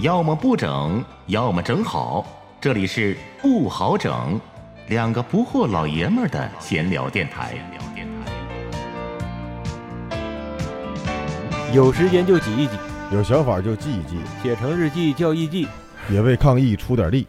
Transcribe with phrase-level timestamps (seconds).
[0.00, 2.24] 要么不整，要么整好。
[2.60, 4.40] 这里是不好整，
[4.86, 7.56] 两个不惑老爷们儿的闲聊电台。
[11.74, 12.76] 有时间就挤一挤，
[13.12, 15.66] 有想法就记一记，写成日记叫日记。
[16.08, 17.26] 也为抗疫出点力。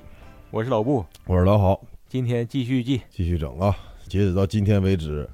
[0.52, 3.02] 我是老布，我是老郝，今天继续记。
[3.10, 3.76] 继续整啊！
[4.08, 5.28] 截止到今天为止，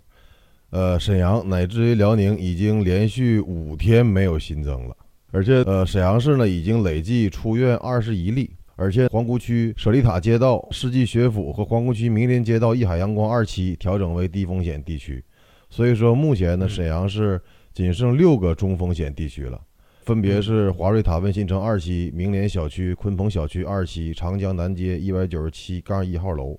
[0.70, 4.96] 呃，沈阳乃至于辽宁已经连续五天没有新增了，
[5.36, 15.22] 而且呃，沈阳市呢已经累计出院二十一例，而且皇姑区舍利塔街道、世纪学府和皇姑区明林街道一海阳光二期调整为低风险地区，
[15.70, 17.42] 所以说目前呢，嗯沈阳市
[17.74, 19.60] 仅剩六个中风险地区了。
[20.06, 26.58] 分别是华瑞塔温新城二期、明联小区、鲲鹏小区二期、长江南街一百九十七杠一号楼。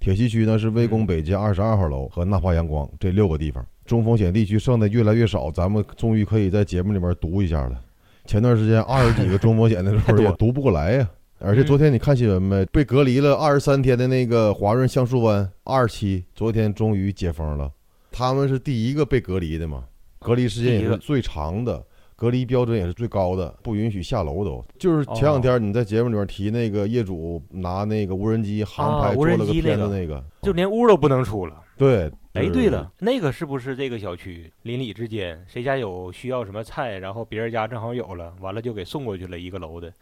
[0.00, 3.62] 铁西区呢是魏公北街二十二号楼和纳华阳光这六个地方。
[3.84, 7.78] 中风险地区剩的越来越少，咱们终于可以在节目里面读一下了。
[8.26, 11.08] 前段时间 二十几个中风险的时候也读不过来呀。
[11.40, 12.64] 而且昨天你看新闻没？
[12.66, 17.70] 被隔离了二十三天的那个华润橡树湾二期，昨天终于解封了。
[18.10, 19.84] 他们是第一个被隔离的嘛？
[20.20, 21.84] 隔离时间也是最长的。
[22.16, 24.64] 隔离标准也是最高的，不允许下楼都。
[24.78, 31.60] 就是前两天你在节目里面提那个业主拿那个无人机航拍做了个片子那个，就连屋都不能出了。
[31.76, 32.10] 对。
[32.34, 39.92] 哎，对了，那个是不是这个小区邻里之间谁家有需要什么菜，然后别人家正好有了，完了就给送过去了一个楼的？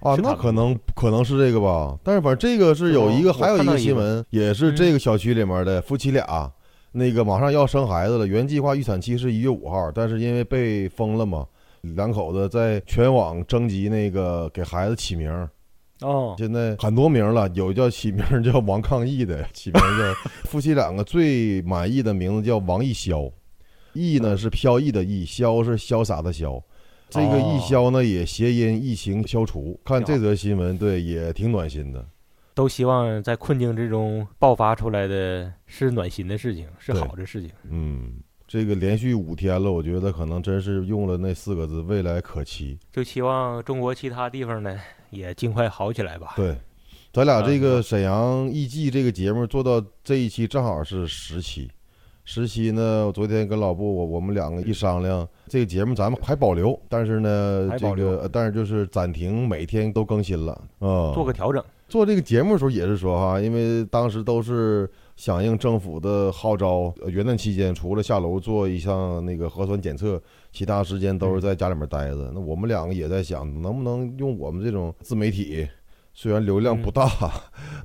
[0.00, 3.78] 啊，那可能可能是这个吧，但是反正这个是有一个，哦还有一个。
[3.78, 6.52] 新闻，也是这个小区里面的夫妻俩，
[6.92, 11.46] 那个马上要生孩子了，原计划预产期是一月五号，但是因为被封了嘛，
[11.80, 15.48] 两口子在全网征集那个给孩子起名儿，
[16.02, 23.32] 哦，现在很多名了，有叫起名叫王抗疫的，起名叫夫妻两个最满意的名字叫王一潇，
[23.92, 26.62] 艺呢是飘逸的逸，潇是潇洒的潇。
[27.08, 29.78] 这个哦疫消呢，也谐音疫情消除。
[29.84, 32.04] 看这则新闻，对，也挺暖心的。
[32.54, 37.50] 都希望在困境之中爆发出来的是暖心的事情，是好的事情。
[37.68, 38.14] 嗯，
[38.52, 46.34] 这个连续五天了，我觉得可能真是用了那四个字“未来可期就希望中国其他地方呢也尽快好起来吧”。。
[46.36, 46.54] 对，
[47.14, 51.70] 咱俩这啊个沈阳艺伎这个节目做到这一期正好是十期。
[52.26, 61.10] 十期呢，我昨天跟老布我我们两个一商量，这个节目咱们还保留，但是呢，这个呃但是就是暂停每天都更新了啊。
[61.14, 61.64] 做个调整。
[61.88, 70.20] 做这个节目的时候也是说哈，因为当时都是响应政府的号召，呃元旦期间除了下楼做一项那个核酸检测，
[70.52, 72.30] 其他时间都是在家里面待着。
[72.34, 75.68] 那我们两个也在想，能不能用我们这种自媒体，
[76.12, 77.08] 虽然流量不大，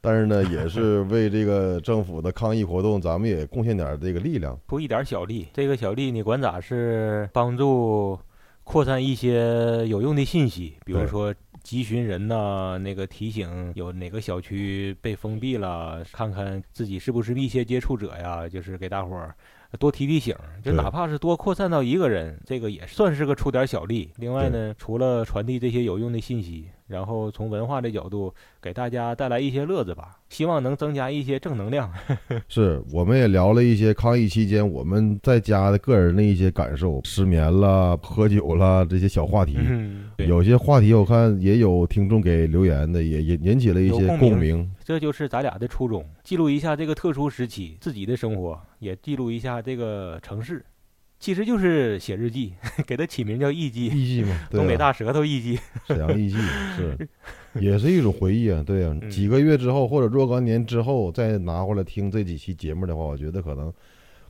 [0.02, 4.60] 但是呢，也是为这个政府的抗疫活动，咱们也贡献点这个力量。
[4.68, 8.18] 出一点小力，这个小力你管咋是帮助
[8.64, 11.34] 扩散一些有用的信息，比如说
[11.68, 19.36] 集寻人呐、那个提醒有哪个小区被封闭了，看看自己是不是密切接触者呀，就是给大伙儿
[19.78, 20.34] 多提提醒，
[20.64, 24.10] 就哪怕是多扩散到一个人，这个也算是个出点小力。
[24.16, 31.92] 另外呢，除了传递这些有用的信息，然后从文化的角度给大家带来一些乐子吧，希望能增加一些正能量。
[32.48, 39.58] 是，我们也聊了一些抗疫期间我们在家的个人的一些感受，失眠啦、喝酒啦这些小话题。
[39.58, 44.70] 嗯，有些话题我看也有听众给留言的，也引引起了一些共鸣。
[44.84, 50.64] 这就是咱俩的初衷，记录一下这个特殊时期自己的生活，也记录一下这个城市，
[51.20, 52.54] 其实就是写日记，
[52.86, 55.60] 给它起名叫艺记，艺妓嘛，对啊，东北大舌头艺记。
[55.88, 57.10] 沈阳艺伎是
[57.60, 58.64] 也是一种回忆啊。
[58.66, 63.74] 对啊，嗯几个月之后或者若干年之后再拿回来听这几期节目的话，我觉得可能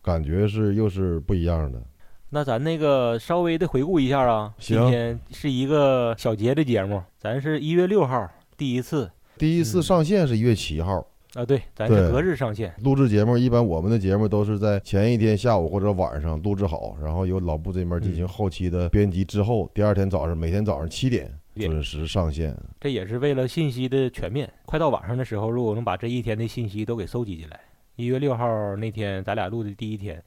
[0.02, 1.81] 感觉是又是不一样的。
[2.30, 11.06] 那咱那个稍微的回顾一下啊，今天是一个小节的节目，咱是一月六号第一次第一次嗯上线是一月七号，
[11.38, 22.57] 啊，对，咱是隔日上线，录制节目，一般我们的节目都是在前一天下午或者晚上录制好，然后由老布这边进行嗯后期的编辑之后，第二天早上每天早上七点点准时上线。
[22.81, 24.51] 这也是为了信息的全面。
[24.66, 27.60] 快到晚上的时候，如果能把这一天的信息都给收集进来，
[27.98, 30.19] 一月六号那天咱俩录的第一天，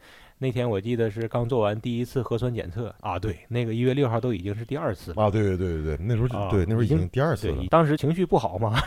[0.43, 5.23] 那天我记得是刚做完第一次核酸检测啊，对，那个一月六号都已经是第二次了。
[5.23, 7.67] 啊，对对对对对，那时候就、啊对那时候已已经经第二次了，。
[7.69, 8.81] 当时情绪不好嘛，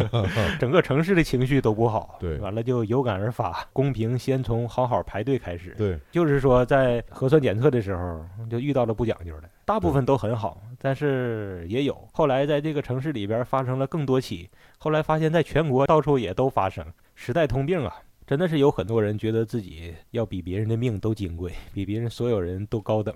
[0.60, 2.18] 整个城市的情绪都不好。
[2.20, 5.74] 对完了就有感而发，公平先从好好排队开始。
[5.78, 16.84] 对，就是说在核酸检测的时候就遇到了不讲究的，大部分都很好，但是也有后来在这个城市里边发生了更多起，后来发现在全国到处也都发生，
[17.14, 17.96] 时代通病啊。
[18.28, 23.14] 真的是有很多人觉得自己要比别人的命都金贵，比别人所有人都高等。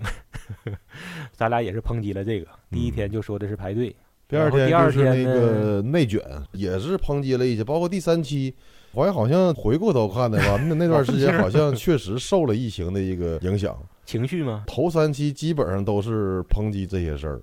[1.31, 3.95] 咱俩也是抨击了这个，第一天就说的是排队，
[4.27, 6.19] 第二天第二天就是那个内卷，
[6.53, 8.55] 也是抨击了一些，包括第三期，
[8.93, 13.77] 我好像回过头看的话，那 那段时间好像确实受了疫情的一个影响。
[14.05, 14.63] 情绪吗？
[14.65, 17.39] 头三期基本上都是抨击这些事儿，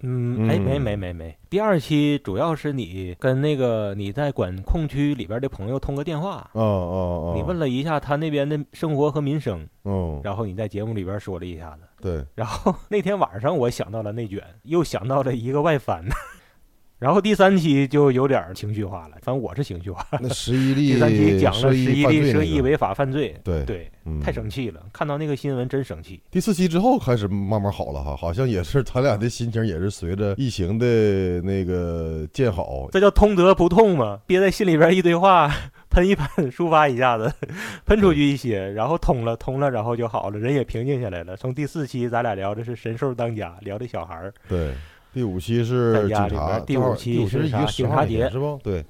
[0.00, 1.36] 嗯，哎，没嗯没没没。
[1.48, 7.34] 第二期主要是你跟那个你在管控区里边的朋友通个电话，哦哦哦！
[7.36, 11.82] 你问了一下他那边的生活和民生，哦，然后你在节目里边说了一下子。
[12.00, 16.04] 对，然后那天晚上我想到了内卷，又想到了一个外翻，
[16.98, 20.04] 然后第三期就有点情绪化了，反正我是情绪化。
[20.18, 26.22] 那十一例 第三期讲了十一例涉疫违法犯罪，对对，嗯太生气了，看到那个新闻真生气。
[26.30, 30.86] 第四期之后开始慢慢好了哈，好像也是咱俩的心情也是随着疫情的
[31.42, 35.52] 那个见好，这叫通得不痛嘛，憋在心里边一堆话，
[35.90, 37.30] 喷一喷，抒发一下子，
[37.84, 41.36] 喷出去一些，然后通了，通了，然后就好了，人也平静下来了。
[41.36, 44.72] 从第四期咱俩聊的是神兽当家，聊的小孩儿，对，
[45.16, 48.60] 第五期是警察，第五期是啥警察节是不？
[48.62, 48.84] 对，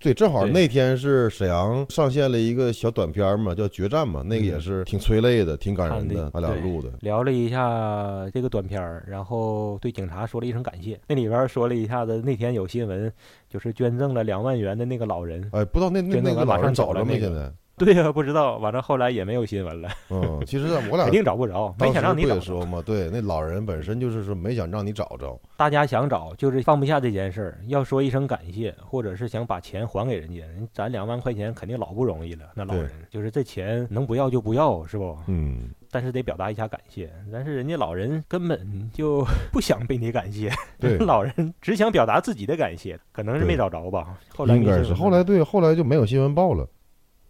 [0.00, 6.90] 对，正好那天是沈阳上线了一个小短片嘛，叫《决战》嘛，那个也嗯是挺催泪的，挺感人的的，咱俩录的。
[6.98, 10.98] 聊了一下这个短片儿，然后对警察说了一声感谢。
[11.06, 13.12] 那里边说了一下子，那天有新闻，
[13.48, 15.48] 就是捐赠了两万元的那个老人。
[15.52, 17.20] 哎，不知道那那那个老人找着没？
[17.20, 17.52] 现在？
[17.84, 22.64] 对呀、不知道，反正后来也没有新闻了，嗯，其实我俩 肯定找不着，没想让你找着。
[22.66, 30.38] 嘛，对，那老人本身就是说没想让你找着，大家想找，就是放不下这件事儿，要说一声感谢，或者是想把钱还给人家。
[30.38, 35.16] 人咱两万块钱肯定老不容易了，那老人就是这钱能不要就不要，是不？
[35.26, 37.10] 嗯，但是得表达一下感谢。
[37.32, 44.16] 但是人家老人根本就 不想被你感谢，对老人只想表达自己的感谢，可能是没找着吧。
[44.34, 44.94] 后来应该是。
[44.94, 46.66] 后来对，后来就没有新闻报了。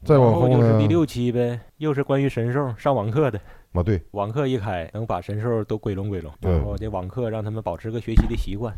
[0.04, 0.86] 再往然后就是第？
[0.86, 3.40] 六期呗，又是关于神兽上网课的。
[3.72, 8.74] 啊，对，网课一开，能把神兽都归拢归拢，对然后这网课让他们保持个学习的习惯。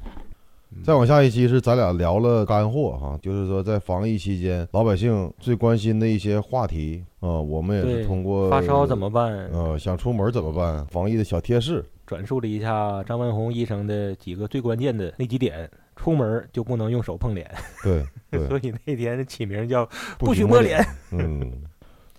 [0.73, 9.33] 嗯再往下一期是咱俩聊了干货哈，就是说在防疫期间，老百姓最关心的一些话题啊、我们也是通过发烧怎么办？
[9.53, 15.69] 呃想出门怎么办，防疫的小贴士，转述了一下张文宏医生的几个最关键的那几点：
[16.01, 17.47] 出门就不能用手碰脸，
[17.85, 18.03] 对
[18.49, 19.85] 所，以那天起名叫
[20.19, 20.83] 不不许摸脸，
[21.13, 21.53] 嗯，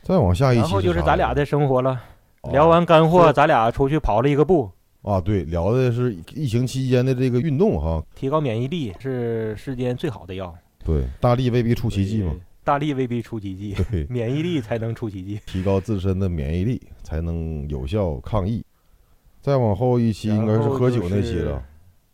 [0.04, 2.00] 再往下一期然后就是咱俩的生活了。
[2.42, 2.52] 哦。
[2.52, 4.70] 聊完干货，咱俩出去跑了一个步，
[5.02, 10.54] 啊，对，聊的是疫情期间的这个运动哈，提高免疫力是世间最好的药。
[10.86, 15.40] 对，大力未必出奇迹嘛，大力未必出奇迹，对， 免疫力才能出奇迹。
[15.48, 18.64] 提高自身的免疫力才能有效抗疫。
[19.42, 21.64] 再往后一期应该是喝酒那期了，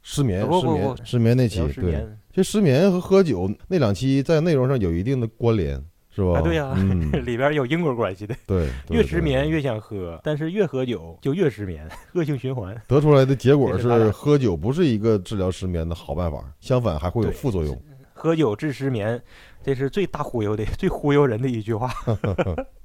[0.10, 5.76] 失眠，失眠，不不不失眠那期对，其实失眠和喝酒那两期在内容上有一定的关联，
[6.10, 6.40] 是吧？
[6.40, 8.34] 啊对呀嗯， 里边有因果关系的。
[8.48, 12.74] 对，对 越失眠，越想喝，但是越喝酒就越失眠， 恶性循环。
[12.88, 17.78] 得出来的结果是喝酒不是一个治疗失眠的好办法，相反还会有副作用。
[18.14, 19.22] 喝酒治失眠，
[19.62, 21.92] 这是最大忽悠的、最忽悠人的一句话。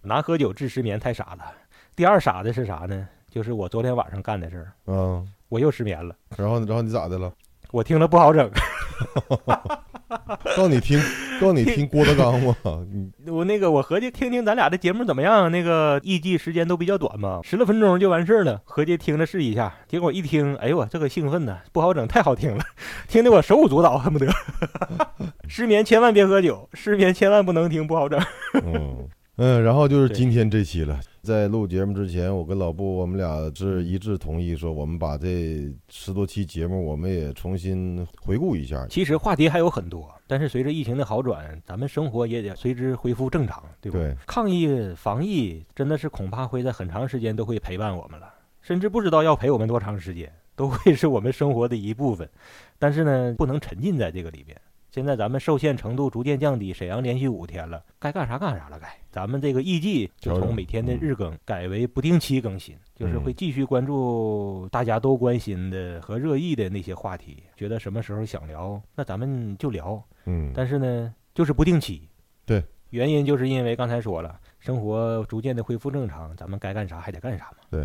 [0.03, 1.45] 拿喝酒治失眠太傻了。
[1.95, 3.07] 第二傻的是啥呢？
[3.31, 6.17] 就是我昨天晚上干的事儿，嗯，我又失眠了。
[6.39, 7.31] 然后然后你咋的了？
[7.73, 8.51] 我听了不好整，
[10.57, 10.99] 告你听，
[11.41, 12.57] 告你听郭德纲吗？
[13.29, 15.51] 我那个我合计听听咱俩的节目怎么样？
[15.53, 18.63] 那个艺伎时间都比较短嘛，十来分钟就完事儿了。
[18.65, 22.65] 合计听着试一下，结果一听，哎呦我这个兴奋呐，不好整，太好听了，
[23.07, 24.27] 听得我手舞足蹈，恨不得。
[25.49, 28.19] 失眠千万别喝酒，失眠千万不能听，不好整。
[28.65, 29.07] 嗯
[29.37, 30.99] 嗯，然后就是今天这期了。
[31.23, 38.85] 在录节目之前，我跟老布我们俩是一致同意说，我们把这十多期节目，我们也重新回顾一下。
[38.89, 44.01] 其实话题还有很多，但是随着疫情的好转，咱们生活也得随之恢复正常，对吧？
[44.01, 52.29] 对，抗疫防疫真的是恐怕会在很长时间都会陪伴我们了，甚至不知道要陪我们多长时间，都会是我们生活的一部分。
[52.81, 54.61] 但是呢，不能沉浸在这个里边。
[54.93, 58.95] 现在咱们受限程度逐渐降低，沈阳连续五天了，该干啥干啥了该。
[59.11, 67.43] 咱们这个艺季就从每天的嗯日更改为不定期更新，就是会嗯继续关注大家都关心的和热议的那些话题。
[67.57, 70.03] 觉得什么时候想聊，那咱们就聊。
[70.27, 72.07] 嗯，但是呢，就是不定期。
[72.45, 77.79] 对，原因就是因为刚才说了，生活逐渐的恢复正常，咱们该干啥还得干啥嘛。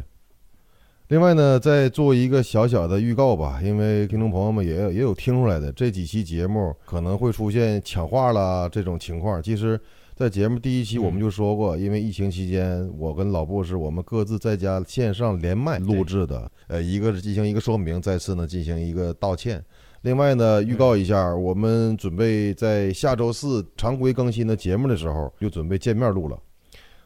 [1.09, 9.41] 另外呢，再做一个小小的预告吧，因为听众朋友们也有也有听出来的，这几期节目可能会出现抢话啦这种情况。
[9.41, 9.79] 其实，
[10.17, 19.63] 在节目第一期我们就说过，因为疫情期间，我跟老布是我们各自在家线上连麦录制的，呃，一个是进行一个说明，再次呢进行一个道歉。
[20.01, 26.37] 另外呢，预告一下，我们准备在下周四常规更新的节目的时候，就准备见面录了。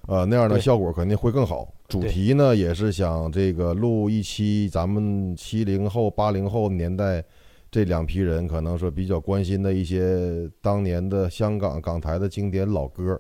[0.08, 1.68] 呃，那样的效果肯定会更好。
[1.88, 7.24] 主题呢也是想这个录一期咱们七零后、八零后年代
[7.70, 13.20] 这两批人可能说比较关心的一些当年的香港港台的经典老歌。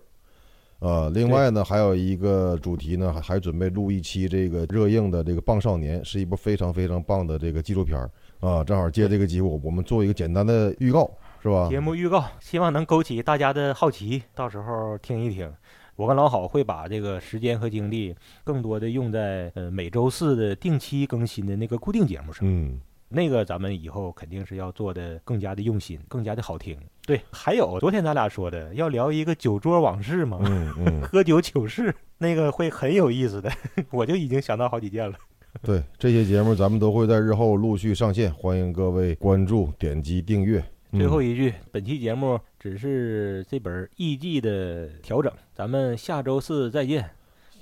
[0.79, 8.09] 呃，另外呢，还有一个主题呢，还还准备录一期这个热映的这个《棒少年》，是一部非常非常棒的这个纪录片儿
[8.39, 8.63] 啊。
[8.63, 11.11] 正好借这个机会，我们做一个简单的预告，
[11.43, 11.69] 是吧？
[11.69, 15.53] 节目预告，希望能勾起大家的好奇，到时候听一听。
[16.01, 22.39] 我跟老郝会把这个时间和精力更多的用在呃每周四的定期更新的那个固定节目上。
[22.41, 26.75] 嗯，那个咱们以后肯定是要做的更加的用心，更加的好听。
[27.05, 33.51] 对，还有昨天咱俩说的要聊一个酒桌往事嘛，嗯嗯， 喝酒糗事，那个会很有意思的，
[33.93, 35.15] 我就已经想到好几件了。
[35.61, 40.63] 对，这些节目咱们都会在日后陆续上线，欢迎各位关注、点击订阅。
[40.93, 47.09] 最后一句，本期节目只是这本艺伎的调整，咱们下周四再见。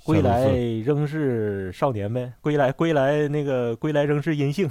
[0.04, 0.50] 归来
[0.84, 4.68] 仍是少年呗，归来归来那个归来仍是阴性，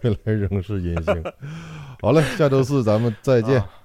[0.00, 1.24] 归来仍是阴性。
[2.02, 3.60] 好嘞，下周四咱们再见。
[3.60, 3.70] 啊